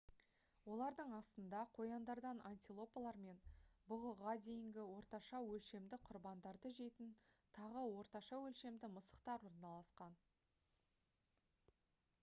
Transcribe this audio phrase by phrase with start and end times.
[0.75, 3.43] олардың астында қояндардан антилопалар мен
[3.91, 7.13] бұғыға дейінгі орташа өлшемді құрбандарды жейтін
[7.61, 10.17] тағы орташа өлшемді мысықтар орналасқан